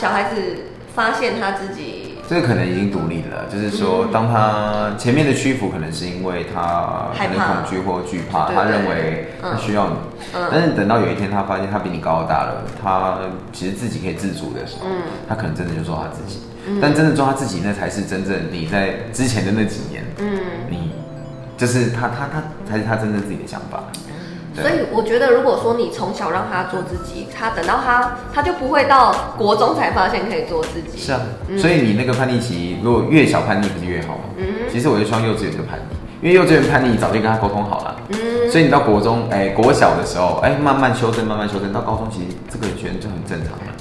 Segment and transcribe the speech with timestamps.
[0.00, 0.40] 小孩子
[0.94, 9.94] 发现他自己这个可能已经独立了，就是说，当他前面的屈服，可能是因为他可能恐惧或惧怕，他认为他需要你。
[10.32, 13.18] 嗯但是等到有一天他发现他比你高大了，他
[13.52, 16.40] 其实自己可以自主的时候，嗯他可能真的就做他自己。
[16.80, 20.40] 但真的做他自己，那才是真正你在之前的那几年，嗯。
[20.70, 20.92] 你
[21.58, 23.82] 就是他他他才是他真正自己的想法。
[24.54, 30.98] 对所以我觉得，如果说你从小让他做自己，他等到他他就不会到国中才发现可以做自己。
[30.98, 31.20] 是啊，
[31.58, 34.24] 所以你那个叛逆期，如果越小叛逆，不是越好吗？
[34.36, 37.96] 嗯其实我就希望幼稚园就叛逆，因为幼稚园叛逆，你早就跟他沟通好了。
[38.10, 43.72] 嗯所以你到国中，哎、国小的时候，哎、慢慢修正，慢慢修正，到高中其实这个学生就很正常了，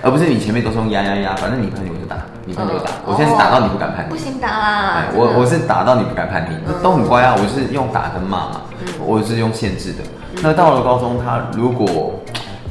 [0.00, 4.10] 而不是你前面都是用压压压，反正你叛逆我就打，你叛逆我就打，嗯我现在是打到你不敢叛逆。
[4.10, 5.08] 不行打啦哎，。
[5.14, 7.34] 我我是打到你不敢叛逆，嗯都很乖啊。
[7.38, 8.60] 我是用打跟骂嘛，
[9.04, 10.04] 我是用限制的。
[10.42, 12.20] 那到了高中，他如果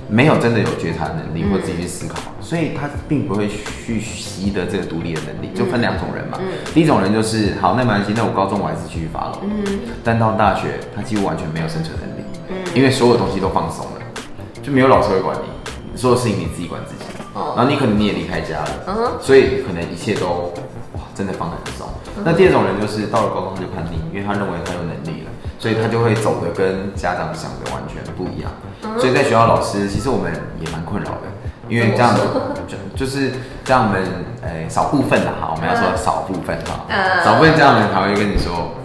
[0.07, 5.49] 没有真的有觉察能力或自己去思考，所以他并不会去习得这个独立的能力。
[5.55, 6.37] 就分两种人嘛，
[6.73, 9.39] 第一种人就是好，那没关系，那我高中我还是继续发了。
[9.41, 14.01] 嗯但到大学，他几乎完全没有生存能力，嗯因为所有东西都放松了，
[14.61, 17.05] 就没有老师会管你，所有事情你自己管自己。
[17.33, 17.53] 哦。
[17.55, 19.11] 然后你可能你也离开家了，嗯哼。
[19.21, 20.53] 所以可能一切都
[20.93, 21.87] 哇真的放得很松。
[22.23, 28.51] 那第二种人就是到了高中就叛逆，因为他认为他有能力了，所以他就会走的跟家长想的完全不一样。
[28.99, 31.27] 所以在学校老师其实我们也蛮困扰的，
[31.67, 32.15] 因为这样
[32.67, 33.31] 就就是
[33.63, 34.03] 这样我们
[34.43, 37.23] 诶、少部分的哈，我们要说少部分哈，嗯。
[37.23, 38.75] 少部分这样的人才会跟你说，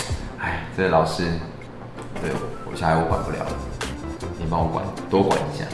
[0.40, 1.24] 哎，这个老师
[2.22, 2.30] 对
[2.64, 3.52] 我小孩我管不了了，
[4.38, 5.64] 你帮我管多管一下。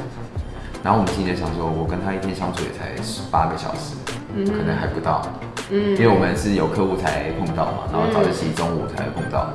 [0.84, 3.96] 然后我们心里就想说，我跟他一天相处也才十八个小时，
[4.44, 5.22] 可能还不到，
[5.70, 9.48] 嗯因为我们是有客户才碰到嘛，然后早自习中午才碰到。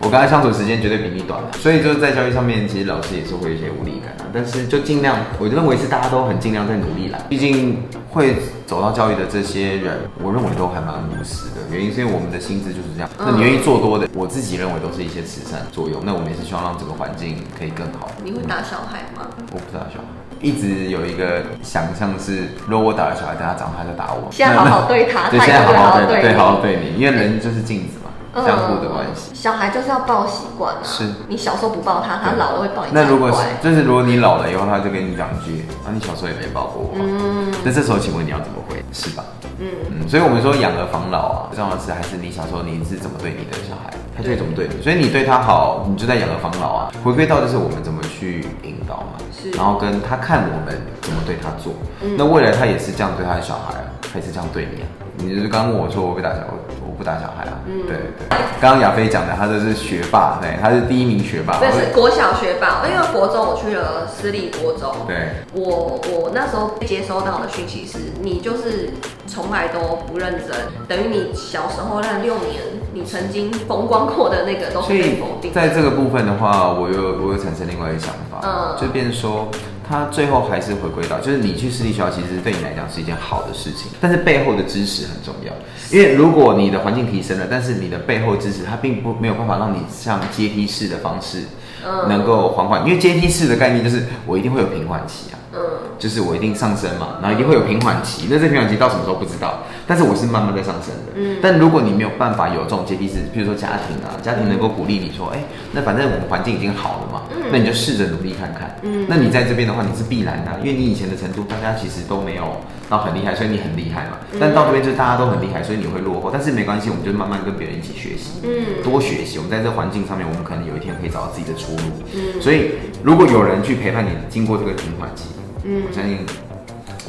[0.00, 4.32] 我跟他相处时间绝对比你短，所以就是在教育上面，其实老师也是会有一些无力感啊。
[4.32, 7.18] 但是就尽量，我认为是大家都很尽量在努力啦。
[7.28, 8.36] 毕竟会
[8.66, 11.60] 走到教育的这些人，我认为都还蛮务实的。
[11.70, 16.00] 原因是因为我们的薪资就是这样，那你愿意做多的，我自己认为都是一些慈善作用。
[16.02, 18.08] 那我们也是希望让这个环境可以更好。
[18.24, 19.28] 你会打小孩吗？
[19.52, 20.08] 我不打小孩，
[20.40, 24.28] 一直有一个想象是，如果我打了小孩，等他长大就打我。
[24.30, 29.34] 现在好好对他对，现在好好对对，好好对你因为人就是镜子嘛，相互的关系。
[29.34, 30.80] 小孩就是要抱习惯啊。
[30.82, 32.90] 是你小时候不抱他，他老了会抱你。
[32.92, 38.82] 那如果是就是如果你老了以后，他就跟你讲一句，啊，你小时候也没抱过我，嗯那这时候请问你要怎么回？
[38.92, 39.22] 是吧？
[39.60, 44.82] 嗯嗯，所以我们说养儿防老啊，重要的是还是你小时候你是怎么对你的小孩，他就会怎么对你。
[44.82, 46.90] 所以你对他好，你就在养儿防老啊。
[47.04, 49.19] 回归到就是我们怎么去引导嘛，是
[49.56, 51.72] 然后跟他看我们怎么对他做。
[52.02, 54.86] 嗯那未来他也是这样对他的小孩啊，他也是这样对你啊。
[55.16, 56.56] 你就是刚刚问我说我被打小，我
[56.86, 57.60] 我不打小孩啊。
[57.66, 58.38] 嗯对对。
[58.60, 61.58] 刚刚亚飞讲的，他这是学霸，对，他是第一名学霸。
[61.58, 64.90] 对是国小学霸，因为国中我去了私立国中。
[65.06, 65.44] 对。
[65.52, 68.90] 我我那时候接收到的讯息是，你就是
[69.26, 70.56] 从来都不认真，
[70.88, 72.60] 等于你小时候那六年，
[72.94, 75.52] 你曾经风光过的那个都被否定。
[75.52, 79.48] 在这个部分的话，我又我又产生另外一个想法，嗯就变成说，
[79.88, 85.52] 他最后还是回归到，就是你去私立学校，其实对你来讲是一件好的事情，但是背后的知识很重要，
[85.90, 91.44] 因为如果你的环境提升了，但是你的背后知识它并不没有办法让你像阶梯式的方式，
[91.84, 95.39] 嗯能够缓缓，因为阶梯式的概念就是我一定会有平缓期啊。
[95.52, 95.60] 嗯
[95.98, 98.26] 就是我一定上升嘛，然后一定会有平缓期。
[98.30, 101.12] 那这平缓期到什么时候不知道，但是我是慢慢在上升的。
[101.16, 108.74] 嗯但如果你没有办法有这种阶梯式，比如说家庭啊，家庭能够鼓励你说，哎、那反正我们环境已经好了嘛，嗯那你就试着努力看看。
[108.82, 112.56] 嗯那你在这边的话，你是必然的啊、因为你以前的程度，大家其实都没有
[112.88, 114.16] 到很厉害，所以你很厉害嘛。
[114.32, 118.40] 嗯但到这边就是大家都很厉害，所以你会落后，但是没关系，我们就慢慢跟别人一起学习。
[118.44, 121.82] 嗯多学习，我们在这环境上面，我们可能有一天可以找到自己的出路。
[122.14, 122.72] 嗯所以
[123.02, 125.24] 如果有人去陪伴你经过这个平缓期，
[125.64, 126.26] 嗯我相信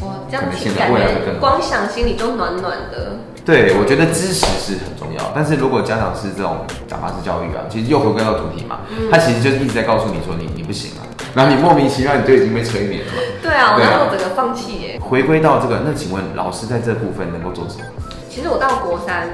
[0.02, 3.18] 我，这样可能现在子感未来会更光想心里都暖暖的。
[3.44, 8.82] 对，我觉得知识是很重要，但是如果家长是这种讲法式教育啊，其实又回归到主题嘛，
[9.12, 11.02] 他其实就是一直在告诉你说你你不行啊，
[11.34, 13.18] 然后你莫名其妙你就已经被催眠了嘛。
[13.42, 15.00] 对啊，我对啊那时候整个放弃耶。
[15.02, 17.86] 回归到这个，那请问老师在这部分能够做什么？
[18.30, 19.28] 其实我到国三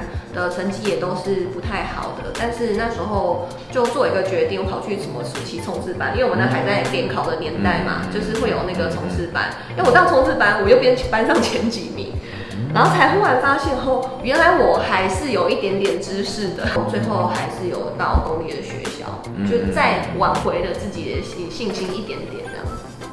[0.43, 9.49] 的成绩也都是不太好的，但是那时候就做一个决定，我跑去什么暑期冲刺班，因为我们那还在联考的年代嘛，嗯就是会有那个冲刺班。
[9.75, 12.13] 因为我到冲刺班，我又变班上前几名，
[12.73, 16.67] 然后才忽然发现哦，原来我还是有一点点知识的。
[16.75, 22.46] 我最后还是有到公立的学校，就再挽回了自己的信信心一点点。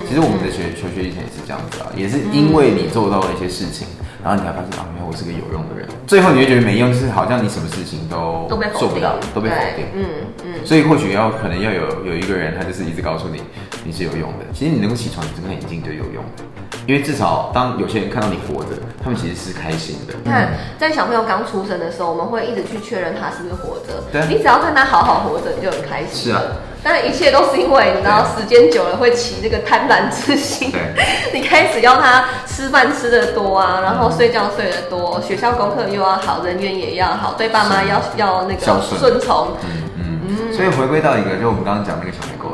[0.07, 3.87] 其实我们在学求学以前也是这样子啊，也是因为你做到了一些事情，
[4.23, 5.89] 然后你才发现啊，原来我是个有用的人。
[6.07, 8.47] 最后你会觉得没用，就是好像你什么事情都
[8.77, 9.87] 做不到，都被否定。
[9.93, 10.05] 对嗯
[10.45, 13.41] 嗯，所以或许要可能要有有一个人，他就是一直告诉你
[13.85, 14.45] 你是有用的。
[14.53, 16.45] 其实你能够起床，你睁开眼睛就有用的。
[16.87, 18.71] 因为至少当有些人看到你活着，
[19.03, 20.15] 他们其实是开心的。
[20.25, 24.05] 你看，在小朋友刚出生的时候，我们会一直去确认他是不是活着。
[24.13, 26.31] 对你只要看他好好活着，你就很开心。
[26.31, 26.43] 是啊。
[26.87, 30.71] 但一切都是因为你知道，时间久了会起这个贪婪之心。
[30.71, 30.81] 对。
[31.33, 38.61] 你开始要他吃饭吃的多啊，然后睡觉睡得多，学校功课又要好，人缘也要好，对爸妈要要那个
[38.99, 39.57] 顺从。
[39.97, 40.53] 嗯嗯。
[40.53, 42.54] 所以回归到一个，就我们刚刚讲那个小孩沟通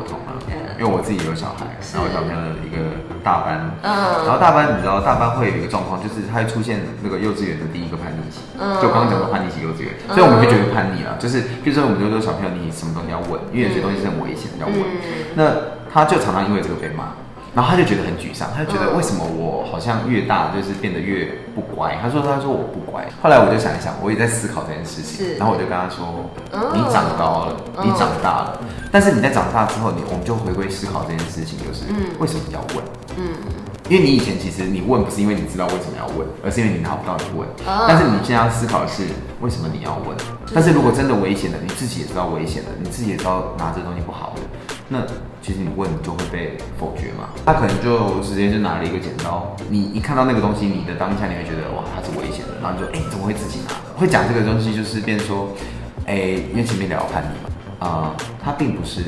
[0.81, 2.81] 因为我自己有小孩，然后小朋友的一个。
[3.23, 8.41] 大班，嗯，然后大班你知道，大班会有一个状况，就是它会出现那个幼稚园的第一个叛逆期，
[8.81, 14.75] 就刚刚讲的叛逆期幼稚园，所以我们会觉得叛逆了，就是比如说我们就说小朋友你什么东西要问，因为有些东西是很危险要问，
[15.37, 15.53] 那
[15.93, 17.13] 他就常常因为这个被骂，
[17.53, 26.31] 然后他就觉得很沮丧，他就觉得为什么我好像越大就是变得越不乖，他说他说我不乖，后来我就想一想，我也在思考这件事情，然后我就跟他说，
[26.73, 28.59] 你长高了，你长大了，
[28.91, 31.83] 但是你在长大之后，你我们就回归思考这件事情，就是
[32.19, 32.83] 为什么要问？
[33.17, 33.35] 嗯，
[33.89, 37.45] 因为你以前其实你问不是因为你知道为什么要问，而是因为你拿不到你问。
[37.65, 39.03] 但是你现在要思考的是
[39.41, 40.15] 为什么你要问？
[40.53, 44.41] 但是如果真的危险了，你自己也知道危险了，你自己也知道拿这东西不好的，
[44.93, 44.99] 那
[45.41, 47.29] 其实你问就会被否决嘛。
[47.45, 53.73] 他可能就直接就拿了一个剪刀，你一看到那个东西，你的当下你会觉得哇，它是危险的，然后你就哎怎么会自己拿？
[53.97, 55.47] 会讲这个东西就是变说，
[56.05, 57.49] 哎，因为前面聊叛逆嘛。
[57.79, 59.01] 啊，他并不是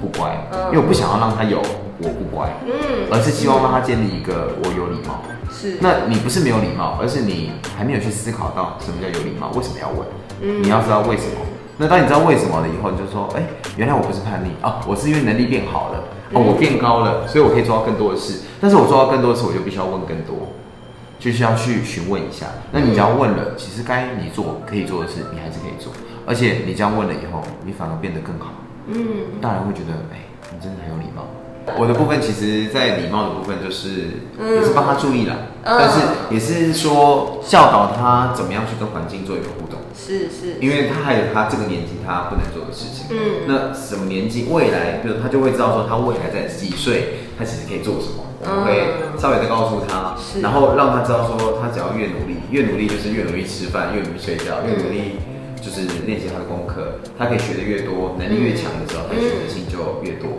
[0.00, 0.34] 不乖，
[0.72, 1.62] 因为我不想要让他有
[1.98, 5.20] 我不乖，嗯，而是希望让他建立一个我有礼貌。
[5.52, 10.00] 是，那你不是没有礼貌，而是你还没有去思考到什么叫有礼貌，为什么要问？
[10.40, 11.36] 嗯，你要知道为什么。
[11.78, 13.42] 那当你知道为什么了以后，你就说，哎，
[13.76, 18.40] 原来我不是叛逆啊，我是因为能力变好了，哦，我变高了，所以我可以做到更多的事。
[18.60, 20.56] 但是我做到更多的事，我就必须要问更多，
[21.18, 22.46] 就是要去询问一下。
[22.72, 25.92] 那你只要问了，其实该你做可以做的事，你还是可以做。
[26.26, 28.46] 而且你这样问了以后，你反而变得更好。
[28.88, 30.24] 嗯，大人会觉得，哎，
[30.54, 31.28] 你真的很有礼貌。
[31.78, 35.98] 我的部分其实，在礼貌的部分，就是也是帮他注意了，但是
[36.30, 39.80] 也是说教导他怎么样去跟环境做一个互动。
[39.98, 43.06] 是是，因为他还有他这个年纪他不能做的事情。
[43.10, 48.22] 嗯，那什么年纪未来，比如他就会知道说他未来在几岁，他其实可以做什么。
[48.42, 55.18] 我们会稍微的告诉他，然后让他知道说，他只要越努力，越努力就是越容易吃饭，越容易睡觉，越努力。
[55.56, 60.30] 就是练习他的功课，他可以学的越多，能力越强的时候，他选择性就越多。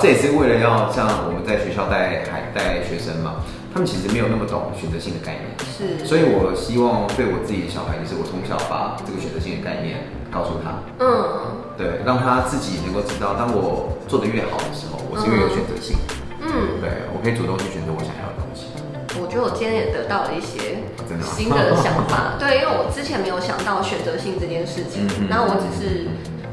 [0.00, 5.52] 这也是为了要像我们在学校带孩带学生嘛，他们其实没有那么懂选择性的概念。
[5.68, 10.80] 是，所以我希望对我自己的小孩，就是我从小把这个选择性的概念告诉他。
[10.98, 15.96] 嗯，对，让他自己能够知道，当我做的越好的时候，我是越有选择性。
[16.40, 18.70] 嗯，对我可以主动去选择我想要的东西。
[19.18, 20.84] 我觉得我今天也得到了一些
[21.20, 26.06] 新的想法， 对，因为我之前没有想到选择性这件事情，然后我只是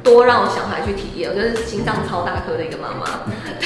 [0.04, 3.24] 多让小孩去体验，我就是心脏超大颗的一个妈妈，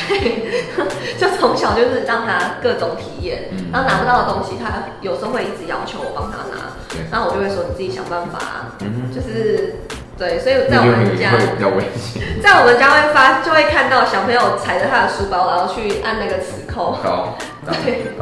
[0.07, 0.61] 对，
[1.17, 6.77] 就从小就是让他各种体验，然后拿不到的东西，他有时候会一直要求我帮他拿，
[7.11, 8.77] 然后我就会说你自己想办法，
[9.13, 9.75] 就是
[10.17, 11.31] 对，所以在我们家
[12.41, 16.97] 在我们家会发就会看到小朋友踩着他的书包，然后去按那个磁扣，
[17.65, 18.13] 对，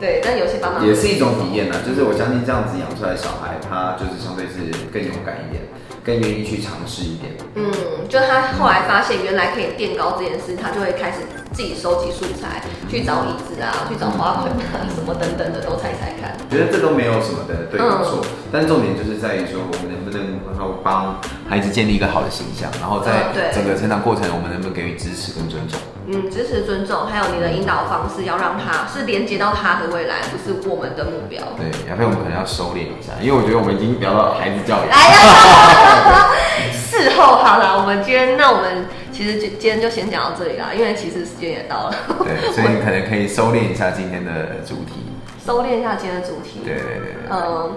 [0.00, 1.76] 对，但有些爸妈也是一种体验呢。
[1.86, 4.58] 就是我相信这样子养出来的小孩，他就是相对是
[4.92, 5.62] 更勇敢一点，
[6.04, 7.32] 更愿意去尝试一点。
[7.54, 7.70] 嗯，
[8.08, 11.18] 就他后来发现原来可以垫高这件事，他就会开始
[11.52, 16.36] 自己收集素材，去找椅子啊，去找花盆啊，什么等等的都猜猜看。
[16.50, 25.78] 觉得这都没有什么的对错，但重点就是在于说，我们能不能然后帮孩子建立一个好的形象，然后在整个成长过程，我们能不能给予支持跟尊重？
[26.12, 31.40] 嗯，支持、尊重，还有你的引导方式，要让他是连接到他的未来，不是我们的目标。
[31.56, 34.88] 对，亚飞，我们可能要收敛一下，因为我觉得我们已经聊到孩子教育。
[34.88, 36.26] 来呀，
[36.74, 41.94] 事后好了，我们今天那我们其实今今天就先讲到这里啦，因为其实时间也到了。
[42.24, 45.06] 对， 所以你可能可以收敛一下今天的主题。
[45.46, 46.60] 收敛一下今天的主题。
[46.64, 47.30] 对对对对。
[47.30, 47.70] 嗯。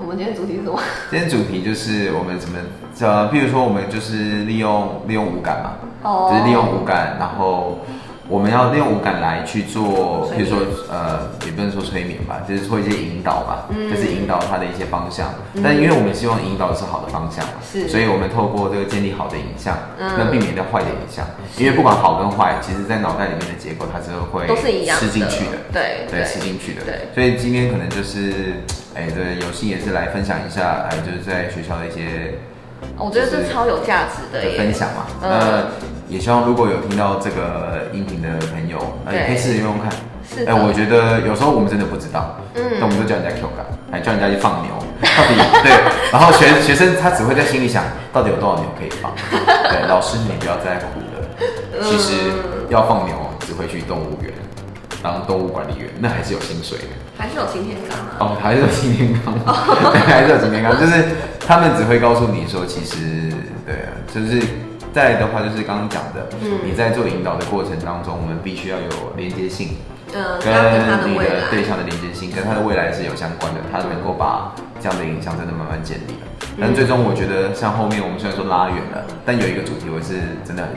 [0.00, 0.80] 我们今天主题是什么？
[1.10, 2.56] 今天主题就是我们怎么，
[3.00, 7.80] 呃，譬如说我们就是利用利用五感嘛，哦，就是利用五感，然后
[8.28, 10.58] 我们要利用五感来去做，比如说
[10.90, 15.30] 呃，也不能说催眠吧，就是做一些引导吧，就是引导他的一些方向。
[15.62, 21.24] 但因为我们希望引导的是好的方向嘛，是，所以我们透过这个建立好的影像，那避免掉坏的影像。
[21.56, 26.82] 因为不管好跟坏，其实在脑袋里面的结构它是会都是一样吃进去的，对对，吃进去的。
[26.84, 28.54] 对，所以今天可能就是。
[28.94, 32.36] 哎，对，有幸也是来分享一下，哎，就是在学校的一些，
[32.96, 35.06] 我觉得这超有价值的分享嘛。
[35.22, 35.66] 那
[36.08, 38.78] 也希望如果有听到这个音频的朋友，
[39.12, 39.90] 也可以试着用用看。
[40.24, 40.44] 是。
[40.44, 45.72] 哎，我觉得有时候我们真的不知道，嗯，那我们就叫人家 Q 感，还叫人家去放牛， 到底对。
[46.12, 49.12] 然后学学生他只会在心里想，到底有多少牛可以放？
[49.70, 52.32] 对，老师你不要再苦了，其实
[52.68, 54.32] 要放牛只会去动物园。
[55.02, 56.84] 当动物管理员，那还是有薪水的。
[57.16, 58.16] 还是有擎天岗啊。
[58.20, 59.34] 哦，还是有擎天岗，
[59.92, 61.04] 对， 还是有擎天岗，就是
[61.44, 63.32] 他们只会告诉你说，其实
[63.66, 64.40] 对啊，就是
[64.92, 69.76] 再的话，就是刚刚讲的，嗯你在做引导的过程当中，我们必须要有连接性，
[70.14, 71.48] 嗯，跟你的。
[71.50, 76.26] 对象的连接性，跟他的未来是有相关的，他能够把这样的影响真的慢慢建立了。
[76.60, 80.72] 但最终我觉得，像后面我们虽然说拉远了，但有一个主题我是真的很，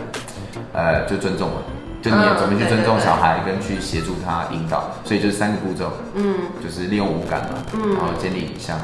[0.73, 1.61] 呃，就尊重了。
[2.01, 8.79] 就你要怎么去尊重小孩，跟去协助他引导，所以就是三个步骤，嗯就是利用五感嘛，嗯然后建立影像，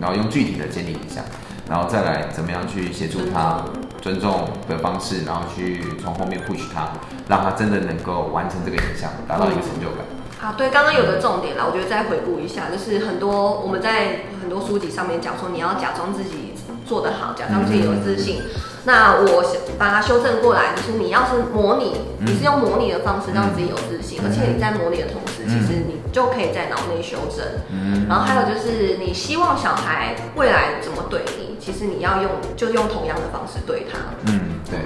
[0.00, 1.22] 然后用具体的建立影像，
[1.68, 3.62] 然后再来怎么样去协助他
[4.00, 6.88] 尊重的方式，然后去从后面 push 他，
[7.28, 9.98] 让他真的能够完成这个影像，达到一个成就感。
[10.40, 16.54] 啊，对，刚刚有个重点啦，我觉得再回顾一下，就是很多我们在很多书籍上面讲说，你要假装自己
[16.86, 18.40] 做得好，假装自己有自信。
[18.86, 27.44] 那我想把它修正过来，就是你要是模拟，嗯你是用模拟的方式让自己有自信，嗯而且你在模拟的同时，其实你就可以在脑内修正。
[27.70, 33.96] 嗯然后还有就是，你希望小孩未来怎么对你，其实你要用就用同样的方式对他。
[34.26, 34.76] 嗯，对，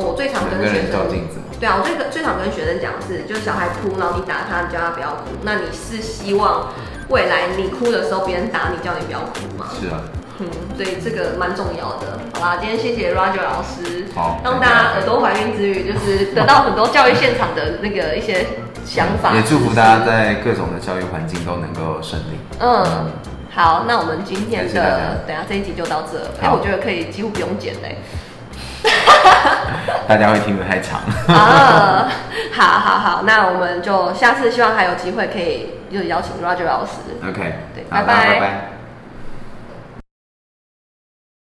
[0.00, 1.50] 我最常跟学人跟人照生镜子嘛。
[1.58, 5.34] 对啊，我最最常跟学生讲的是，就是小孩哭，然后你打他，你叫他不要哭。
[5.42, 6.70] 那你是希望
[7.08, 9.66] 未来你哭的时候，别人打你，叫你不要哭吗？
[9.74, 9.98] 是啊，
[10.42, 12.18] 嗯，所以这个蛮重要的。
[12.34, 18.46] 好啦，今天谢谢 Roger 老师，好让大家耳朵怀孕之余，就是得到很多教育现场的那个一些
[18.84, 19.32] 想法。
[19.34, 22.38] 也祝福大家在各种的教育环境都能够顺利。
[22.58, 23.12] 嗯，
[23.54, 26.18] 好，那我们今天的等下这一集就到这。
[26.40, 27.98] 哎、好我觉得可以几乎不用剪嘞。
[30.08, 31.00] 大家会听得太长。
[31.32, 32.10] 啊，
[32.52, 36.92] 好好好，那我们就下次希望还有机会可以就邀请 Roger 老师。
[37.22, 38.71] OK，对好拜拜拜拜。